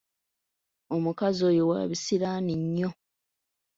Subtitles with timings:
[0.95, 2.89] Omukazi oyo wabisiraani nnyo!